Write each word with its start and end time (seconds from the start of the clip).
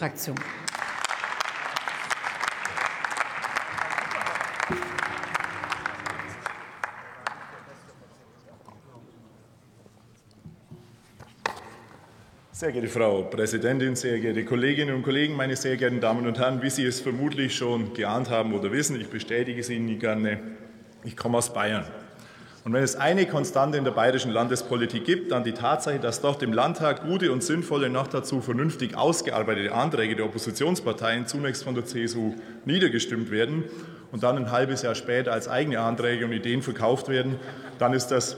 Fraktion. 0.00 0.34
Sehr 12.50 12.72
geehrte 12.72 12.88
Frau 12.88 13.24
Präsidentin, 13.24 13.94
sehr 13.94 14.18
geehrte 14.20 14.46
Kolleginnen 14.46 14.94
und 14.94 15.02
Kollegen, 15.02 15.36
meine 15.36 15.54
sehr 15.54 15.76
geehrten 15.76 16.00
Damen 16.00 16.26
und 16.26 16.38
Herren, 16.38 16.62
wie 16.62 16.70
Sie 16.70 16.86
es 16.86 17.02
vermutlich 17.02 17.54
schon 17.54 17.92
geahnt 17.92 18.30
haben 18.30 18.54
oder 18.54 18.72
wissen, 18.72 18.98
ich 18.98 19.08
bestätige 19.08 19.60
es 19.60 19.68
Ihnen 19.68 19.98
gerne, 19.98 20.40
ich 21.04 21.14
komme 21.14 21.36
aus 21.36 21.52
Bayern. 21.52 21.84
Und 22.62 22.74
wenn 22.74 22.82
es 22.82 22.94
eine 22.94 23.26
Konstante 23.26 23.78
in 23.78 23.84
der 23.84 23.90
bayerischen 23.92 24.32
Landespolitik 24.32 25.04
gibt, 25.04 25.32
dann 25.32 25.44
die 25.44 25.52
Tatsache, 25.52 25.98
dass 25.98 26.20
dort 26.20 26.42
im 26.42 26.52
Landtag 26.52 27.06
gute 27.06 27.32
und 27.32 27.42
sinnvolle, 27.42 27.88
noch 27.88 28.06
dazu 28.06 28.42
vernünftig 28.42 28.96
ausgearbeitete 28.96 29.72
Anträge 29.72 30.14
der 30.14 30.26
Oppositionsparteien 30.26 31.26
zunächst 31.26 31.64
von 31.64 31.74
der 31.74 31.86
CSU 31.86 32.34
niedergestimmt 32.66 33.30
werden 33.30 33.64
und 34.12 34.22
dann 34.22 34.36
ein 34.36 34.50
halbes 34.50 34.82
Jahr 34.82 34.94
später 34.94 35.32
als 35.32 35.48
eigene 35.48 35.80
Anträge 35.80 36.26
und 36.26 36.32
Ideen 36.32 36.60
verkauft 36.60 37.08
werden, 37.08 37.36
dann 37.78 37.94
ist 37.94 38.08
das 38.08 38.36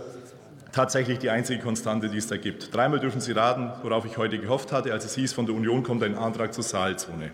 tatsächlich 0.71 1.19
die 1.19 1.31
einzige 1.31 1.61
Konstante, 1.61 2.09
die 2.09 2.19
es 2.19 2.29
da 2.29 2.37
gibt. 2.37 2.73
Dreimal 2.75 3.01
dürfen 3.01 3.21
Sie 3.21 3.33
raten, 3.33 3.73
worauf 3.83 4.05
ich 4.05 4.19
heute 4.19 4.39
gehofft 4.39 4.71
hatte, 4.71 4.93
als 4.93 5.05
es 5.05 5.17
hieß, 5.17 5.33
von 5.33 5.47
der 5.47 5.55
Union 5.57 5.83
kommt 5.83 6.05
ein 6.05 6.17
Antrag 6.17 6.55
zur 6.55 6.65
Saalzone. 6.65 7.33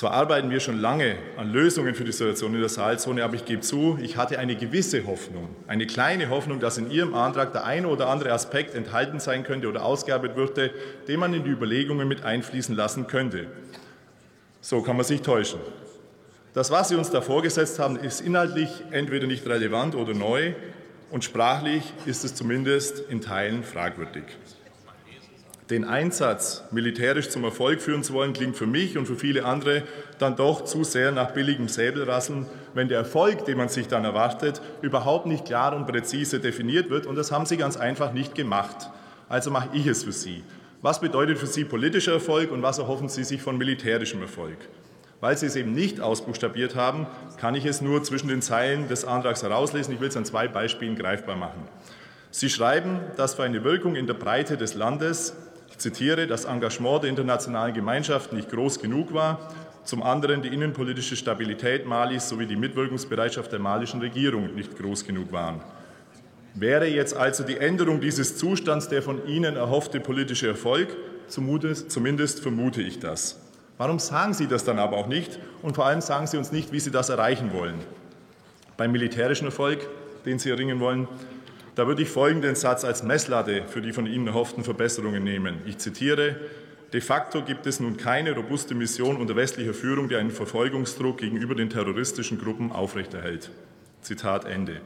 Zwar 0.00 0.12
arbeiten 0.12 0.50
wir 0.50 0.60
schon 0.60 0.80
lange 0.80 1.18
an 1.36 1.52
Lösungen 1.52 1.94
für 1.94 2.04
die 2.04 2.12
Situation 2.12 2.54
in 2.54 2.60
der 2.60 2.70
Saalzone, 2.70 3.22
aber 3.22 3.34
ich 3.34 3.44
gebe 3.44 3.60
zu, 3.60 3.98
ich 4.00 4.16
hatte 4.16 4.38
eine 4.38 4.56
gewisse 4.56 5.06
Hoffnung, 5.06 5.54
eine 5.66 5.86
kleine 5.86 6.30
Hoffnung, 6.30 6.58
dass 6.58 6.78
in 6.78 6.90
Ihrem 6.90 7.12
Antrag 7.12 7.52
der 7.52 7.64
eine 7.64 7.86
oder 7.86 8.08
andere 8.08 8.32
Aspekt 8.32 8.74
enthalten 8.74 9.20
sein 9.20 9.42
könnte 9.42 9.68
oder 9.68 9.84
ausgearbeitet 9.84 10.38
würde, 10.38 10.70
den 11.06 11.20
man 11.20 11.34
in 11.34 11.44
die 11.44 11.50
Überlegungen 11.50 12.08
mit 12.08 12.24
einfließen 12.24 12.74
lassen 12.74 13.08
könnte. 13.08 13.48
So 14.62 14.80
kann 14.80 14.96
man 14.96 15.04
sich 15.04 15.20
täuschen. 15.20 15.60
Das, 16.54 16.70
was 16.70 16.88
Sie 16.88 16.94
uns 16.94 17.10
da 17.10 17.20
vorgesetzt 17.20 17.78
haben, 17.78 17.96
ist 17.96 18.22
inhaltlich 18.22 18.70
entweder 18.92 19.26
nicht 19.26 19.46
relevant 19.46 19.94
oder 19.94 20.14
neu 20.14 20.54
und 21.10 21.24
sprachlich 21.24 21.82
ist 22.06 22.24
es 22.24 22.34
zumindest 22.34 23.00
in 23.10 23.20
Teilen 23.20 23.64
fragwürdig. 23.64 24.24
Den 25.70 25.84
Einsatz 25.84 26.64
militärisch 26.72 27.28
zum 27.28 27.44
Erfolg 27.44 27.80
führen 27.80 28.02
zu 28.02 28.12
wollen, 28.12 28.32
klingt 28.32 28.56
für 28.56 28.66
mich 28.66 28.98
und 28.98 29.06
für 29.06 29.14
viele 29.14 29.44
andere 29.44 29.84
dann 30.18 30.34
doch 30.34 30.64
zu 30.64 30.82
sehr 30.82 31.12
nach 31.12 31.30
billigem 31.30 31.68
Säbelrasseln, 31.68 32.46
wenn 32.74 32.88
der 32.88 32.98
Erfolg, 32.98 33.44
den 33.44 33.56
man 33.56 33.68
sich 33.68 33.86
dann 33.86 34.04
erwartet, 34.04 34.60
überhaupt 34.82 35.26
nicht 35.26 35.44
klar 35.44 35.76
und 35.76 35.86
präzise 35.86 36.40
definiert 36.40 36.90
wird. 36.90 37.06
Und 37.06 37.14
das 37.14 37.30
haben 37.30 37.46
Sie 37.46 37.56
ganz 37.56 37.76
einfach 37.76 38.12
nicht 38.12 38.34
gemacht. 38.34 38.90
Also 39.28 39.52
mache 39.52 39.68
ich 39.72 39.86
es 39.86 40.02
für 40.02 40.10
Sie. 40.10 40.42
Was 40.82 41.00
bedeutet 41.00 41.38
für 41.38 41.46
Sie 41.46 41.64
politischer 41.64 42.14
Erfolg 42.14 42.50
und 42.50 42.62
was 42.62 42.78
erhoffen 42.78 43.08
Sie 43.08 43.22
sich 43.22 43.40
von 43.40 43.56
militärischem 43.56 44.20
Erfolg? 44.22 44.58
Weil 45.20 45.38
Sie 45.38 45.46
es 45.46 45.54
eben 45.54 45.72
nicht 45.72 46.00
ausbuchstabiert 46.00 46.74
haben, 46.74 47.06
kann 47.38 47.54
ich 47.54 47.64
es 47.64 47.80
nur 47.80 48.02
zwischen 48.02 48.26
den 48.26 48.42
Zeilen 48.42 48.88
des 48.88 49.04
Antrags 49.04 49.44
herauslesen. 49.44 49.94
Ich 49.94 50.00
will 50.00 50.08
es 50.08 50.16
an 50.16 50.24
zwei 50.24 50.48
Beispielen 50.48 50.96
greifbar 50.96 51.36
machen. 51.36 51.68
Sie 52.32 52.48
schreiben, 52.48 53.00
dass 53.16 53.34
für 53.34 53.44
eine 53.44 53.62
Wirkung 53.62 53.94
in 53.94 54.06
der 54.06 54.14
Breite 54.14 54.56
des 54.56 54.74
Landes, 54.74 55.36
ich 55.70 55.78
zitiere, 55.78 56.26
das 56.26 56.44
Engagement 56.44 57.04
der 57.04 57.10
internationalen 57.10 57.72
Gemeinschaft 57.72 58.32
nicht 58.32 58.50
groß 58.50 58.80
genug 58.80 59.14
war, 59.14 59.38
zum 59.84 60.02
anderen 60.02 60.42
die 60.42 60.48
innenpolitische 60.48 61.16
Stabilität 61.16 61.86
Malis 61.86 62.28
sowie 62.28 62.46
die 62.46 62.56
Mitwirkungsbereitschaft 62.56 63.50
der 63.50 63.60
malischen 63.60 64.00
Regierung 64.00 64.54
nicht 64.54 64.76
groß 64.76 65.04
genug 65.06 65.32
waren. 65.32 65.60
Wäre 66.54 66.86
jetzt 66.86 67.16
also 67.16 67.44
die 67.44 67.56
Änderung 67.56 68.00
dieses 68.00 68.36
Zustands 68.36 68.88
der 68.88 69.02
von 69.02 69.26
Ihnen 69.26 69.56
erhoffte 69.56 70.00
politische 70.00 70.48
Erfolg? 70.48 70.88
Zumindest 71.28 72.40
vermute 72.40 72.82
ich 72.82 72.98
das. 72.98 73.40
Warum 73.78 73.98
sagen 73.98 74.34
Sie 74.34 74.46
das 74.46 74.64
dann 74.64 74.78
aber 74.78 74.96
auch 74.96 75.06
nicht? 75.06 75.38
Und 75.62 75.76
vor 75.76 75.86
allem 75.86 76.00
sagen 76.00 76.26
Sie 76.26 76.36
uns 76.36 76.52
nicht, 76.52 76.72
wie 76.72 76.80
Sie 76.80 76.90
das 76.90 77.08
erreichen 77.08 77.52
wollen. 77.52 77.76
Beim 78.76 78.92
militärischen 78.92 79.46
Erfolg, 79.46 79.88
den 80.26 80.38
Sie 80.38 80.50
erringen 80.50 80.80
wollen, 80.80 81.08
da 81.74 81.86
würde 81.86 82.02
ich 82.02 82.08
folgenden 82.08 82.54
Satz 82.54 82.84
als 82.84 83.02
Messlatte 83.02 83.64
für 83.68 83.80
die 83.80 83.92
von 83.92 84.06
Ihnen 84.06 84.26
erhofften 84.26 84.64
Verbesserungen 84.64 85.24
nehmen. 85.24 85.58
Ich 85.66 85.78
zitiere, 85.78 86.36
De 86.92 87.00
facto 87.00 87.42
gibt 87.42 87.66
es 87.66 87.78
nun 87.78 87.96
keine 87.96 88.34
robuste 88.34 88.74
Mission 88.74 89.16
unter 89.16 89.36
westlicher 89.36 89.74
Führung, 89.74 90.08
die 90.08 90.16
einen 90.16 90.32
Verfolgungsdruck 90.32 91.18
gegenüber 91.18 91.54
den 91.54 91.70
terroristischen 91.70 92.40
Gruppen 92.40 92.72
aufrechterhält. 92.72 93.50
Zitat 94.02 94.44
Ende. 94.44 94.80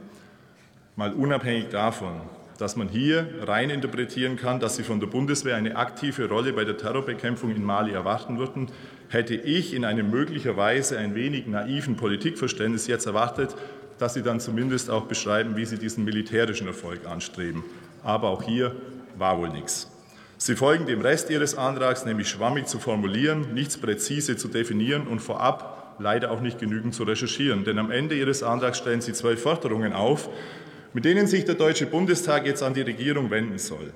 Mal 0.95 1.13
unabhängig 1.13 1.69
davon, 1.69 2.21
dass 2.59 2.75
man 2.75 2.89
hier 2.89 3.27
rein 3.41 3.71
interpretieren 3.71 4.37
kann, 4.37 4.59
dass 4.59 4.75
sie 4.75 4.83
von 4.83 4.99
der 4.99 5.07
Bundeswehr 5.07 5.55
eine 5.55 5.77
aktive 5.77 6.29
Rolle 6.29 6.53
bei 6.53 6.63
der 6.63 6.77
Terrorbekämpfung 6.77 7.49
in 7.49 7.63
Mali 7.63 7.91
erwarten 7.91 8.37
würden, 8.37 8.67
hätte 9.09 9.33
ich 9.33 9.73
in 9.73 9.83
einem 9.83 10.11
möglicherweise 10.11 10.99
ein 10.99 11.15
wenig 11.15 11.47
naiven 11.47 11.95
Politikverständnis 11.95 12.85
jetzt 12.85 13.07
erwartet, 13.07 13.55
dass 13.97 14.13
Sie 14.13 14.21
dann 14.21 14.39
zumindest 14.39 14.89
auch 14.89 15.05
beschreiben, 15.05 15.55
wie 15.55 15.65
Sie 15.65 15.77
diesen 15.77 16.03
militärischen 16.03 16.67
Erfolg 16.67 17.05
anstreben. 17.05 17.63
Aber 18.03 18.29
auch 18.29 18.43
hier 18.43 18.75
war 19.17 19.37
wohl 19.39 19.49
nichts. 19.49 19.89
Sie 20.37 20.55
folgen 20.55 20.85
dem 20.85 21.01
Rest 21.01 21.29
Ihres 21.29 21.57
Antrags, 21.57 22.05
nämlich 22.05 22.29
schwammig 22.29 22.67
zu 22.67 22.79
formulieren, 22.79 23.53
nichts 23.53 23.77
präzise 23.77 24.35
zu 24.35 24.49
definieren 24.49 25.07
und 25.07 25.19
vorab 25.19 25.95
leider 25.99 26.31
auch 26.31 26.41
nicht 26.41 26.59
genügend 26.59 26.93
zu 26.93 27.03
recherchieren. 27.03 27.63
Denn 27.63 27.79
am 27.79 27.89
Ende 27.89 28.15
Ihres 28.15 28.43
Antrags 28.43 28.77
stellen 28.77 29.01
Sie 29.01 29.13
zwölf 29.13 29.41
Forderungen 29.41 29.93
auf, 29.93 30.29
mit 30.93 31.05
denen 31.05 31.27
sich 31.27 31.45
der 31.45 31.55
Deutsche 31.55 31.85
Bundestag 31.85 32.45
jetzt 32.45 32.63
an 32.63 32.73
die 32.73 32.81
Regierung 32.81 33.29
wenden 33.29 33.57
soll. 33.57 33.93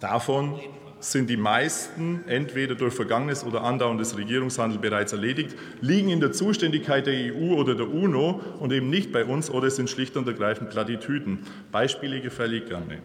Davon 0.00 0.58
sind 1.00 1.30
die 1.30 1.36
meisten 1.36 2.22
entweder 2.26 2.74
durch 2.74 2.94
vergangenes 2.94 3.44
oder 3.44 3.64
andauerndes 3.64 4.16
Regierungshandel 4.16 4.78
bereits 4.78 5.12
erledigt, 5.12 5.56
liegen 5.80 6.10
in 6.10 6.20
der 6.20 6.32
Zuständigkeit 6.32 7.06
der 7.06 7.34
EU 7.34 7.54
oder 7.54 7.74
der 7.74 7.92
UNO 7.92 8.40
und 8.60 8.72
eben 8.72 8.90
nicht 8.90 9.10
bei 9.10 9.24
uns 9.24 9.50
oder 9.50 9.70
sind 9.70 9.90
schlicht 9.90 10.16
und 10.16 10.28
ergreifend 10.28 10.70
Plattitüden. 10.70 11.40
Beispiele 11.72 12.20
gefällig 12.20 12.66
gerne. 12.66 12.98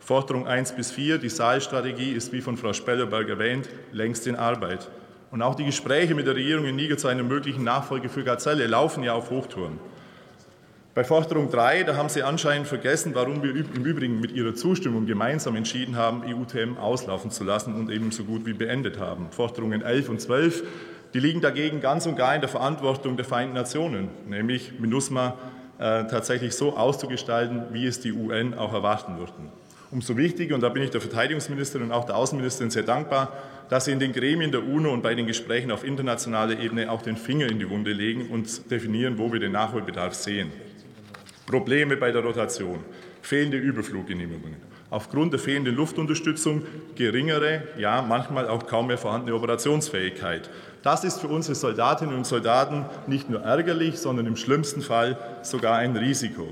Forderung 0.00 0.48
1 0.48 0.72
bis 0.72 0.90
4, 0.90 1.18
die 1.18 1.28
Saalstrategie 1.28 2.12
ist, 2.12 2.32
wie 2.32 2.40
von 2.40 2.56
Frau 2.56 2.72
Spellerberg 2.72 3.28
erwähnt, 3.28 3.68
längst 3.92 4.26
in 4.26 4.34
Arbeit. 4.34 4.90
Und 5.30 5.42
auch 5.42 5.54
die 5.54 5.64
Gespräche 5.64 6.14
mit 6.14 6.26
der 6.26 6.34
Regierung 6.34 6.66
in 6.66 6.76
Niger 6.76 6.98
zu 6.98 7.06
einer 7.06 7.22
möglichen 7.22 7.62
Nachfolge 7.62 8.08
für 8.08 8.24
Gazelle 8.24 8.66
laufen 8.66 9.04
ja 9.04 9.14
auf 9.14 9.30
Hochtouren. 9.30 9.78
Bei 10.94 11.04
Forderung 11.04 11.50
3, 11.50 11.84
da 11.84 11.96
haben 11.96 12.10
Sie 12.10 12.22
anscheinend 12.22 12.68
vergessen, 12.68 13.14
warum 13.14 13.42
wir 13.42 13.56
im 13.56 13.82
Übrigen 13.82 14.20
mit 14.20 14.32
Ihrer 14.32 14.54
Zustimmung 14.54 15.06
gemeinsam 15.06 15.56
entschieden 15.56 15.96
haben, 15.96 16.22
EUTM 16.22 16.76
auslaufen 16.76 17.30
zu 17.30 17.44
lassen 17.44 17.74
und 17.74 17.90
eben 17.90 18.10
so 18.10 18.24
gut 18.24 18.44
wie 18.44 18.52
beendet 18.52 18.98
haben. 18.98 19.28
Forderungen 19.30 19.80
11 19.80 20.10
und 20.10 20.20
12, 20.20 20.62
die 21.14 21.20
liegen 21.20 21.40
dagegen 21.40 21.80
ganz 21.80 22.04
und 22.04 22.16
gar 22.16 22.34
in 22.34 22.42
der 22.42 22.50
Verantwortung 22.50 23.16
der 23.16 23.24
Vereinten 23.24 23.54
Nationen, 23.54 24.10
nämlich 24.28 24.78
MINUSMA 24.80 25.38
äh, 25.78 26.04
tatsächlich 26.08 26.54
so 26.54 26.76
auszugestalten, 26.76 27.68
wie 27.72 27.86
es 27.86 28.00
die 28.00 28.12
UN 28.12 28.52
auch 28.52 28.74
erwarten 28.74 29.16
würden. 29.16 29.48
Umso 29.90 30.18
wichtiger, 30.18 30.54
und 30.54 30.60
da 30.60 30.68
bin 30.68 30.82
ich 30.82 30.90
der 30.90 31.00
Verteidigungsministerin 31.00 31.86
und 31.86 31.92
auch 31.92 32.04
der 32.04 32.16
Außenministerin 32.16 32.70
sehr 32.70 32.82
dankbar, 32.82 33.32
dass 33.70 33.86
sie 33.86 33.92
in 33.92 33.98
den 33.98 34.12
Gremien 34.12 34.52
der 34.52 34.62
UNO 34.62 34.92
und 34.92 35.02
bei 35.02 35.14
den 35.14 35.26
Gesprächen 35.26 35.70
auf 35.70 35.84
internationaler 35.84 36.60
Ebene 36.60 36.90
auch 36.90 37.00
den 37.00 37.16
Finger 37.16 37.46
in 37.46 37.58
die 37.58 37.70
Wunde 37.70 37.92
legen 37.92 38.28
und 38.28 38.70
definieren, 38.70 39.16
wo 39.16 39.32
wir 39.32 39.40
den 39.40 39.52
Nachholbedarf 39.52 40.12
sehen. 40.12 40.52
Probleme 41.46 41.96
bei 41.96 42.12
der 42.12 42.22
Rotation, 42.22 42.80
fehlende 43.20 43.56
Überfluggenehmigungen, 43.56 44.60
aufgrund 44.90 45.32
der 45.32 45.40
fehlenden 45.40 45.74
Luftunterstützung 45.74 46.62
geringere, 46.94 47.62
ja 47.78 48.02
manchmal 48.02 48.48
auch 48.48 48.66
kaum 48.66 48.86
mehr 48.88 48.98
vorhandene 48.98 49.34
Operationsfähigkeit. 49.34 50.50
Das 50.82 51.04
ist 51.04 51.20
für 51.20 51.28
unsere 51.28 51.54
Soldatinnen 51.54 52.14
und 52.14 52.26
Soldaten 52.26 52.84
nicht 53.06 53.30
nur 53.30 53.42
ärgerlich, 53.42 53.98
sondern 53.98 54.26
im 54.26 54.36
schlimmsten 54.36 54.82
Fall 54.82 55.16
sogar 55.42 55.76
ein 55.76 55.96
Risiko. 55.96 56.48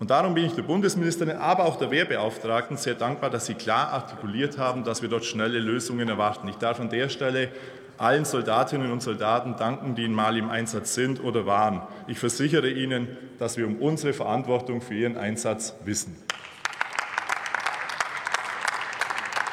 Und 0.00 0.08
darum 0.08 0.32
bin 0.32 0.46
ich 0.46 0.54
der 0.54 0.62
Bundesministerin, 0.62 1.36
aber 1.36 1.66
auch 1.66 1.76
der 1.76 1.90
Wehrbeauftragten 1.90 2.78
sehr 2.78 2.94
dankbar, 2.94 3.28
dass 3.28 3.44
sie 3.44 3.54
klar 3.54 3.92
artikuliert 3.92 4.56
haben, 4.56 4.82
dass 4.82 5.02
wir 5.02 5.10
dort 5.10 5.26
schnelle 5.26 5.58
Lösungen 5.58 6.08
erwarten. 6.08 6.48
Ich 6.48 6.56
darf 6.56 6.80
an 6.80 6.88
der 6.88 7.10
Stelle 7.10 7.50
allen 7.98 8.24
Soldatinnen 8.24 8.92
und 8.92 9.02
Soldaten 9.02 9.56
danken, 9.58 9.94
die 9.94 10.06
in 10.06 10.14
Mali 10.14 10.38
im 10.38 10.48
Einsatz 10.48 10.94
sind 10.94 11.22
oder 11.22 11.44
waren. 11.44 11.82
Ich 12.06 12.18
versichere 12.18 12.70
Ihnen, 12.70 13.08
dass 13.38 13.58
wir 13.58 13.66
um 13.66 13.76
unsere 13.76 14.14
Verantwortung 14.14 14.80
für 14.80 14.94
Ihren 14.94 15.18
Einsatz 15.18 15.74
wissen. 15.84 16.16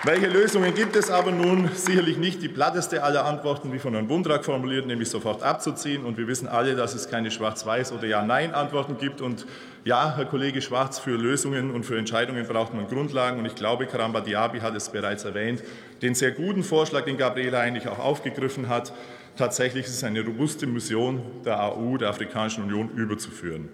Welche 0.03 0.27
Lösungen 0.27 0.75
gibt 0.75 0.95
es 0.95 1.09
aber 1.09 1.31
nun? 1.31 1.71
Sicherlich 1.73 2.17
nicht 2.17 2.43
die 2.43 2.49
platteste 2.49 3.01
aller 3.01 3.25
Antworten, 3.25 3.73
wie 3.73 3.79
von 3.79 3.93
Herrn 3.93 4.07
Bundrak 4.07 4.45
formuliert, 4.45 4.85
nämlich 4.85 5.09
sofort 5.09 5.41
abzuziehen. 5.41 6.05
Und 6.05 6.19
wir 6.19 6.27
wissen 6.27 6.47
alle, 6.47 6.75
dass 6.75 6.93
es 6.93 7.09
keine 7.09 7.29
Schwarz-Weiß- 7.29 7.91
oder 7.93 8.05
Ja-Nein-Antworten 8.05 8.97
gibt. 8.99 9.21
Und 9.21 9.47
ja, 9.85 10.15
Herr 10.15 10.25
Kollege 10.25 10.61
Schwarz, 10.61 10.99
für 10.99 11.17
Lösungen 11.17 11.71
und 11.71 11.83
für 11.83 11.97
Entscheidungen 11.97 12.45
braucht 12.45 12.75
man 12.75 12.87
Grundlagen. 12.87 13.39
Und 13.39 13.47
ich 13.47 13.55
glaube, 13.55 13.87
Karamba 13.87 14.21
Diaby 14.21 14.59
hat 14.59 14.75
es 14.75 14.89
bereits 14.89 15.25
erwähnt, 15.25 15.63
den 16.03 16.13
sehr 16.13 16.31
guten 16.31 16.63
Vorschlag, 16.63 17.05
den 17.05 17.17
Gabriela 17.17 17.59
eigentlich 17.59 17.87
auch 17.87 17.99
aufgegriffen 17.99 18.69
hat. 18.69 18.93
Tatsächlich 19.35 19.87
ist 19.87 19.95
es 19.95 20.03
eine 20.03 20.23
robuste 20.23 20.67
Mission 20.67 21.23
der 21.43 21.59
AU, 21.59 21.97
der 21.97 22.09
Afrikanischen 22.09 22.65
Union, 22.65 22.91
überzuführen. 22.95 23.69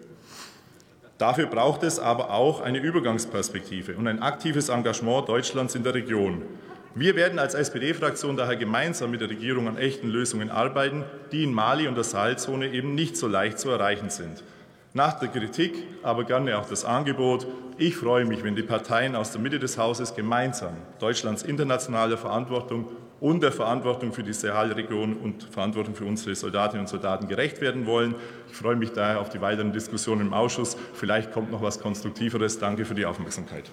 Dafür 1.18 1.46
braucht 1.46 1.84
es 1.84 2.00
aber 2.00 2.32
auch 2.32 2.62
eine 2.62 2.80
Übergangsperspektive 2.80 3.96
und 3.96 4.08
ein 4.08 4.22
aktives 4.22 4.70
Engagement 4.70 5.30
Deutschlands 5.30 5.76
in 5.76 5.84
der 5.84 5.94
Region. 5.94 6.42
Wir 6.96 7.16
werden 7.16 7.40
als 7.40 7.56
SPD-Fraktion 7.56 8.38
daher 8.38 8.56
gemeinsam 8.56 9.12
mit 9.12 9.22
der 9.22 9.30
Regierung 9.30 9.68
an 9.68 9.78
echten 9.78 10.10
Lösungen 10.10 10.52
arbeiten, 10.52 11.04
die 11.32 11.44
in 11.44 11.54
Mali 11.54 11.88
und 11.88 11.96
der 11.96 12.04
Sahelzone 12.04 12.68
eben 12.68 12.94
nicht 12.94 13.18
so 13.18 13.28
leicht 13.28 13.58
zu 13.58 13.70
erreichen 13.70 14.10
sind. 14.10 14.44
Nach 14.94 15.20
der 15.20 15.30
Kritik 15.30 15.74
aber 16.04 16.24
gerne 16.24 16.58
auch 16.60 16.70
das 16.70 16.86
Angebot. 16.86 17.48
Ich 17.80 17.96
freue 17.96 18.26
mich, 18.26 18.44
wenn 18.44 18.56
die 18.56 18.62
Parteien 18.62 19.16
aus 19.16 19.32
der 19.32 19.42
Mitte 19.42 19.58
des 19.58 19.80
Hauses 19.80 20.14
gemeinsam 20.14 20.74
Deutschlands 21.00 21.42
internationale 21.42 22.16
Verantwortung 22.16 22.88
und 23.24 23.42
der 23.42 23.54
Verantwortung 23.54 24.12
für 24.12 24.22
die 24.22 24.34
Sahelregion 24.34 25.16
und 25.16 25.44
Verantwortung 25.44 25.96
für 25.96 26.04
unsere 26.04 26.36
Soldatinnen 26.36 26.82
und 26.82 26.90
Soldaten 26.90 27.30
gerecht 27.30 27.62
werden 27.62 27.86
wollen. 27.86 28.16
Ich 28.52 28.58
freue 28.58 28.76
mich 28.76 28.92
daher 28.92 29.22
auf 29.22 29.30
die 29.30 29.40
weiteren 29.40 29.72
Diskussionen 29.72 30.28
im 30.28 30.34
Ausschuss. 30.34 30.76
Vielleicht 30.94 31.32
kommt 31.32 31.50
noch 31.50 31.60
etwas 31.60 31.80
Konstruktiveres. 31.80 32.60
Danke 32.60 32.84
für 32.84 32.96
die 32.96 33.06
Aufmerksamkeit. 33.06 33.72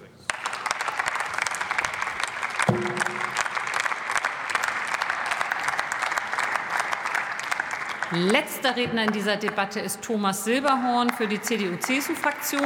Letzter 8.13 8.75
Redner 8.77 9.03
in 9.03 9.11
dieser 9.11 9.35
Debatte 9.35 9.81
ist 9.81 10.01
Thomas 10.01 10.45
Silberhorn 10.45 11.09
für 11.09 11.27
die 11.27 11.41
CDU-CSU-Fraktion. 11.41 12.61